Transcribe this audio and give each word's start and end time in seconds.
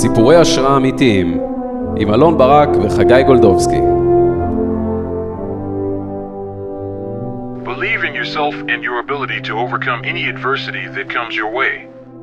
סיפורי 0.00 0.36
השראה 0.36 0.76
אמיתיים 0.76 1.40
עם 1.96 2.14
אלון 2.14 2.38
ברק 2.38 2.68
וחגי 2.82 3.22
גולדובסקי. 3.26 3.80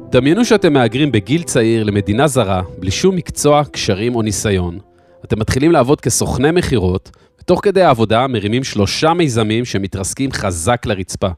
דמיינו 0.09 0.45
שאתם 0.45 0.73
מהגרים 0.73 1.11
בגיל 1.11 1.43
צעיר 1.43 1.83
למדינה 1.83 2.27
זרה, 2.27 2.61
בלי 2.79 2.91
שום 2.91 3.15
מקצוע, 3.15 3.63
קשרים 3.71 4.15
או 4.15 4.21
ניסיון. 4.21 4.79
אתם 5.25 5.39
מתחילים 5.39 5.71
לעבוד 5.71 6.01
כסוכני 6.01 6.51
מכירות, 6.51 7.11
ותוך 7.41 7.59
כדי 7.63 7.81
העבודה 7.81 8.27
מרימים 8.27 8.63
שלושה 8.63 9.13
מיזמים 9.13 9.65
שמתרסקים 9.65 10.31
חזק 10.31 10.85
לרצפה. 10.85 11.29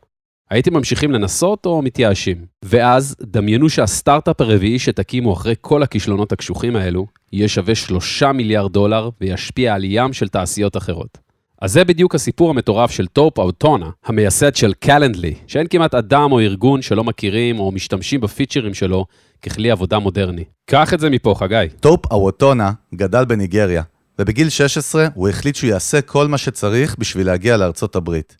הייתם 0.49 0.73
ממשיכים 0.73 1.11
לנסות 1.11 1.65
או 1.65 1.81
מתייאשים? 1.81 2.45
ואז 2.65 3.15
דמיינו 3.21 3.69
שהסטארט-אפ 3.69 4.41
הרביעי 4.41 4.79
שתקימו 4.79 5.33
אחרי 5.33 5.55
כל 5.61 5.83
הכישלונות 5.83 6.31
הקשוחים 6.31 6.75
האלו, 6.75 7.07
יהיה 7.33 7.47
שווה 7.47 7.75
שלושה 7.75 8.31
מיליארד 8.31 8.73
דולר 8.73 9.09
וישפיע 9.21 9.73
על 9.73 9.81
ים 9.83 10.13
של 10.13 10.27
תעשיות 10.27 10.77
אחרות. 10.77 11.17
אז 11.61 11.71
זה 11.71 11.83
בדיוק 11.83 12.15
הסיפור 12.15 12.49
המטורף 12.49 12.91
של 12.91 13.07
טופ 13.07 13.39
אווטונה, 13.39 13.89
המייסד 14.05 14.55
של 14.55 14.73
Calendly, 14.73 15.33
שאין 15.47 15.67
כמעט 15.69 15.95
אדם 15.95 16.31
או 16.31 16.39
ארגון 16.39 16.81
שלא 16.81 17.03
מכירים 17.03 17.59
או 17.59 17.71
משתמשים 17.71 18.21
בפיצ'רים 18.21 18.73
שלו 18.73 19.05
ככלי 19.41 19.71
עבודה 19.71 19.99
מודרני. 19.99 20.43
קח 20.65 20.93
את 20.93 20.99
זה 20.99 21.09
מפה, 21.09 21.35
חגי. 21.37 21.65
טופ 21.79 22.11
אווטונה 22.11 22.71
גדל 22.95 23.25
בניגריה, 23.25 23.83
ובגיל 24.19 24.49
16 24.49 25.07
הוא 25.13 25.29
החליט 25.29 25.55
שהוא 25.55 25.69
יעשה 25.69 26.01
כל 26.01 26.27
מה 26.27 26.37
שצריך 26.37 26.95
בשביל 26.99 27.25
להגיע 27.27 27.57
לארצות 27.57 27.95
הברית. 27.95 28.37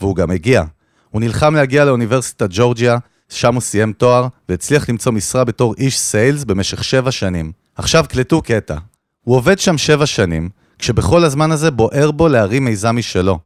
והוא 0.00 0.16
גם 0.16 0.30
הגיע. 0.30 0.62
הוא 1.12 1.20
נלחם 1.20 1.54
להגיע 1.54 1.84
לאוניברסיטת 1.84 2.48
ג'ורג'יה, 2.50 2.98
שם 3.28 3.54
הוא 3.54 3.60
סיים 3.60 3.92
תואר, 3.92 4.26
והצליח 4.48 4.88
למצוא 4.88 5.12
משרה 5.12 5.44
בתור 5.44 5.74
איש 5.78 5.98
sales 5.98 6.44
במשך 6.44 6.84
שבע 6.84 7.10
שנים. 7.10 7.52
עכשיו 7.76 8.04
קלטו 8.08 8.42
קטע. 8.42 8.76
הוא 9.24 9.36
עובד 9.36 9.58
שם 9.58 9.78
שבע 9.78 10.06
שנים, 10.06 10.48
כשבכל 10.78 11.24
הזמן 11.24 11.52
הזה 11.52 11.70
בוער 11.70 12.10
בו 12.10 12.28
להרים 12.28 12.64
מיזם 12.64 12.96
משלו. 12.96 13.38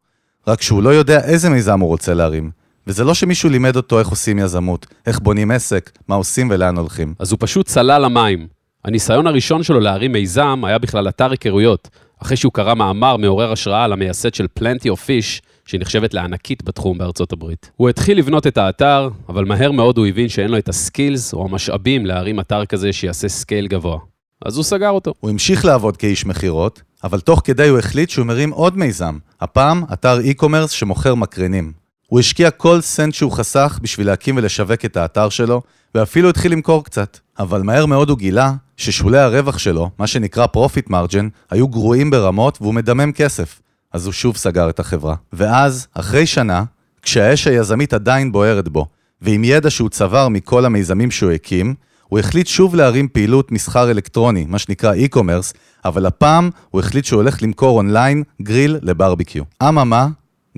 רק 0.46 0.62
שהוא 0.62 0.82
לא 0.82 0.88
יודע 0.88 1.24
איזה 1.24 1.50
מיזם 1.50 1.80
הוא 1.80 1.88
רוצה 1.88 2.14
להרים. 2.14 2.50
וזה 2.86 3.04
לא 3.04 3.14
שמישהו 3.14 3.48
לימד 3.48 3.76
אותו 3.76 3.98
איך 3.98 4.08
עושים 4.08 4.38
יזמות, 4.38 4.86
איך 5.06 5.20
בונים 5.20 5.50
עסק, 5.50 5.90
מה 6.08 6.14
עושים 6.14 6.50
ולאן 6.50 6.76
הולכים. 6.76 7.14
אז 7.18 7.32
הוא 7.32 7.38
פשוט 7.40 7.66
צלל 7.66 8.04
למים. 8.04 8.46
הניסיון 8.84 9.26
הראשון 9.26 9.62
שלו 9.62 9.80
להרים 9.80 10.12
מיזם 10.12 10.62
היה 10.64 10.78
בכלל 10.78 11.08
אתר 11.08 11.30
היכרויות, 11.30 11.88
אחרי 12.22 12.36
שהוא 12.36 12.52
קרא 12.52 12.74
מאמר 12.74 13.16
מעורר 13.16 13.52
השראה 13.52 13.84
על 13.84 13.92
המייסד 13.92 14.34
של 14.34 14.46
Plenty 14.58 14.86
of 14.86 14.98
Fish, 15.06 15.40
שנחשבת 15.66 16.14
לענקית 16.14 16.64
בתחום 16.64 16.98
בארצות 16.98 17.32
הברית. 17.32 17.70
הוא 17.76 17.88
התחיל 17.88 18.18
לבנות 18.18 18.46
את 18.46 18.58
האתר, 18.58 19.08
אבל 19.28 19.44
מהר 19.44 19.72
מאוד 19.72 19.98
הוא 19.98 20.06
הבין 20.06 20.28
שאין 20.28 20.50
לו 20.50 20.58
את 20.58 20.68
הסקילס 20.68 21.34
או 21.34 21.44
המשאבים 21.44 22.06
להרים 22.06 22.40
אתר 22.40 22.64
כזה 22.64 22.92
שיעשה 22.92 23.28
scale 23.28 23.66
גבוה. 23.66 23.98
אז 24.44 24.56
הוא 24.56 24.64
סגר 24.64 24.90
אותו. 24.90 25.14
הוא 25.20 25.30
המשיך 25.30 25.64
לעבוד 25.64 25.96
כאיש 25.96 26.26
מכירות, 26.26 26.82
אבל 27.04 27.20
תוך 27.20 27.40
כדי 27.44 27.68
הוא 27.68 27.78
החליט 27.78 28.10
שהוא 28.10 28.26
מרים 28.26 28.50
עוד 28.50 28.78
מיזם, 28.78 29.18
הפעם 29.40 29.82
אתר 29.92 30.18
e-commerce 30.20 30.68
שמוכר 30.68 31.14
מקרנים. 31.14 31.85
הוא 32.06 32.20
השקיע 32.20 32.50
כל 32.50 32.80
סנט 32.80 33.14
שהוא 33.14 33.32
חסך 33.32 33.78
בשביל 33.82 34.06
להקים 34.06 34.36
ולשווק 34.36 34.84
את 34.84 34.96
האתר 34.96 35.28
שלו, 35.28 35.62
ואפילו 35.94 36.28
התחיל 36.28 36.52
למכור 36.52 36.84
קצת. 36.84 37.18
אבל 37.38 37.62
מהר 37.62 37.86
מאוד 37.86 38.10
הוא 38.10 38.18
גילה 38.18 38.52
ששולי 38.76 39.18
הרווח 39.18 39.58
שלו, 39.58 39.90
מה 39.98 40.06
שנקרא 40.06 40.46
Profit 40.56 40.90
Margin, 40.90 41.24
היו 41.50 41.68
גרועים 41.68 42.10
ברמות 42.10 42.58
והוא 42.60 42.74
מדמם 42.74 43.12
כסף. 43.12 43.60
אז 43.92 44.06
הוא 44.06 44.12
שוב 44.12 44.36
סגר 44.36 44.70
את 44.70 44.80
החברה. 44.80 45.14
ואז, 45.32 45.86
אחרי 45.94 46.26
שנה, 46.26 46.64
כשהאש 47.02 47.46
היזמית 47.46 47.94
עדיין 47.94 48.32
בוערת 48.32 48.68
בו, 48.68 48.86
ועם 49.22 49.44
ידע 49.44 49.70
שהוא 49.70 49.88
צבר 49.88 50.28
מכל 50.28 50.64
המיזמים 50.64 51.10
שהוא 51.10 51.30
הקים, 51.30 51.74
הוא 52.08 52.18
החליט 52.18 52.46
שוב 52.46 52.74
להרים 52.74 53.08
פעילות 53.08 53.52
מסחר 53.52 53.90
אלקטרוני, 53.90 54.44
מה 54.48 54.58
שנקרא 54.58 54.94
e-commerce, 54.94 55.56
אבל 55.84 56.06
הפעם 56.06 56.50
הוא 56.70 56.80
החליט 56.80 57.04
שהוא 57.04 57.16
הולך 57.16 57.42
למכור 57.42 57.76
אונליין 57.76 58.22
גריל 58.42 58.78
לברביקיו. 58.82 59.42
אממה, 59.62 60.08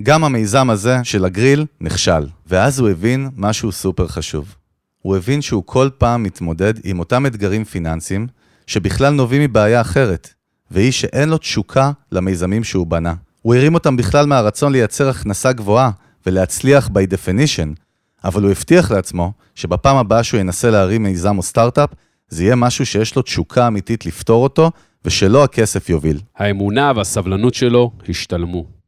גם 0.03 0.23
המיזם 0.23 0.69
הזה 0.69 0.97
של 1.03 1.25
הגריל 1.25 1.65
נכשל. 1.81 2.27
ואז 2.47 2.79
הוא 2.79 2.89
הבין 2.89 3.29
משהו 3.35 3.71
סופר 3.71 4.07
חשוב. 4.07 4.55
הוא 5.01 5.17
הבין 5.17 5.41
שהוא 5.41 5.63
כל 5.65 5.89
פעם 5.97 6.23
מתמודד 6.23 6.73
עם 6.83 6.99
אותם 6.99 7.25
אתגרים 7.25 7.63
פיננסיים, 7.63 8.27
שבכלל 8.67 9.13
נובעים 9.13 9.41
מבעיה 9.41 9.81
אחרת, 9.81 10.33
והיא 10.71 10.91
שאין 10.91 11.29
לו 11.29 11.37
תשוקה 11.37 11.91
למיזמים 12.11 12.63
שהוא 12.63 12.87
בנה. 12.87 13.13
הוא 13.41 13.55
הרים 13.55 13.73
אותם 13.73 13.97
בכלל 13.97 14.25
מהרצון 14.25 14.71
לייצר 14.71 15.09
הכנסה 15.09 15.53
גבוהה 15.53 15.91
ולהצליח 16.25 16.87
by 16.87 17.13
definition, 17.13 17.79
אבל 18.23 18.43
הוא 18.43 18.51
הבטיח 18.51 18.91
לעצמו 18.91 19.31
שבפעם 19.55 19.97
הבאה 19.97 20.23
שהוא 20.23 20.39
ינסה 20.39 20.69
להרים 20.69 21.03
מיזם 21.03 21.37
או 21.37 21.43
סטארט-אפ, 21.43 21.89
זה 22.29 22.43
יהיה 22.43 22.55
משהו 22.55 22.85
שיש 22.85 23.15
לו 23.15 23.21
תשוקה 23.21 23.67
אמיתית 23.67 24.05
לפתור 24.05 24.43
אותו, 24.43 24.71
ושלא 25.05 25.43
הכסף 25.43 25.89
יוביל. 25.89 26.19
האמונה 26.37 26.91
והסבלנות 26.95 27.53
שלו 27.53 27.91
השתלמו. 28.09 28.78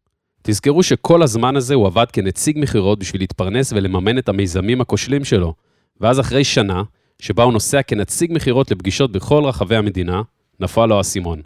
תזכרו 0.41 0.83
שכל 0.83 1.23
הזמן 1.23 1.55
הזה 1.55 1.75
הוא 1.75 1.87
עבד 1.87 2.05
כנציג 2.13 2.57
מכירות 2.59 2.99
בשביל 2.99 3.21
להתפרנס 3.21 3.73
ולממן 3.73 4.17
את 4.17 4.29
המיזמים 4.29 4.81
הכושלים 4.81 5.23
שלו. 5.23 5.53
ואז 6.01 6.19
אחרי 6.19 6.43
שנה, 6.43 6.83
שבה 7.19 7.43
הוא 7.43 7.53
נוסע 7.53 7.81
כנציג 7.81 8.33
מכירות 8.33 8.71
לפגישות 8.71 9.11
בכל 9.11 9.43
רחבי 9.45 9.75
המדינה, 9.75 10.21
נפל 10.59 10.85
לו 10.85 10.97
האסימון. 10.97 11.41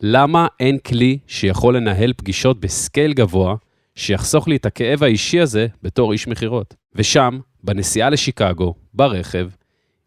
למה 0.00 0.46
אין 0.60 0.78
כלי 0.78 1.18
שיכול 1.26 1.76
לנהל 1.76 2.12
פגישות 2.16 2.60
בסקייל 2.60 3.12
גבוה, 3.12 3.54
שיחסוך 3.94 4.48
לי 4.48 4.56
את 4.56 4.66
הכאב 4.66 5.02
האישי 5.02 5.40
הזה 5.40 5.66
בתור 5.82 6.12
איש 6.12 6.28
מכירות? 6.28 6.74
ושם, 6.94 7.38
בנסיעה 7.64 8.10
לשיקגו, 8.10 8.74
ברכב, 8.94 9.48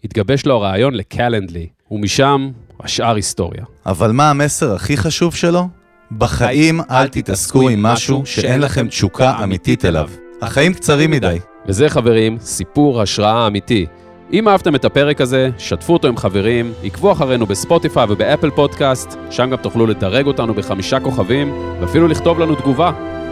התגבש 0.04 0.46
לו 0.46 0.56
הרעיון 0.56 0.94
לקלנדלי, 0.94 1.68
ומשם 1.92 2.52
השאר 2.80 3.16
היסטוריה. 3.16 3.66
אבל 3.86 4.12
מה 4.12 4.30
המסר 4.30 4.76
הכי 4.76 4.98
חשוב 4.98 5.36
שלו? 5.36 5.83
בחיים 6.12 6.82
אל 6.92 7.08
תתעסקו 7.08 7.70
עם 7.70 7.84
משהו 7.84 8.22
שאין 8.26 8.62
לכם 8.62 8.88
תשוקה 8.88 9.44
אמיתית 9.44 9.86
אליו. 9.86 10.10
החיים 10.42 10.74
קצרים 10.74 11.12
מדי. 11.12 11.40
וזה, 11.68 11.90
חברים, 11.90 12.38
סיפור 12.40 13.02
השראה 13.02 13.48
אמיתי. 13.48 13.86
אם 14.34 14.48
אהבתם 14.48 14.76
את 14.76 14.86
הפרק 14.86 15.22
הזה, 15.22 15.50
שתפו 15.58 15.94
אותו 15.94 16.08
עם 16.08 16.18
חברים, 16.18 16.74
עקבו 16.84 17.12
אחרינו 17.12 17.46
בספוטיפיי 17.46 18.06
ובאפל 18.10 18.50
פודקאסט, 18.50 19.18
שם 19.30 19.50
גם 19.50 19.58
תוכלו 19.58 19.88
לדרג 19.88 20.26
אותנו 20.26 20.54
בחמישה 20.54 21.00
כוכבים, 21.00 21.54
ואפילו 21.82 22.08
לכתוב 22.08 22.40
לנו 22.40 22.56
תגובה. 22.56 22.92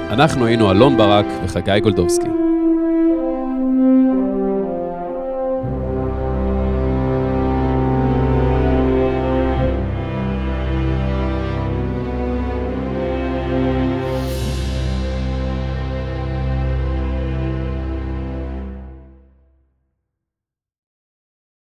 אנחנו 0.09 0.45
היינו 0.45 0.71
אלון 0.71 0.97
ברק 0.97 1.25
וחגי 1.45 1.79
גולדובסקי. 1.79 2.40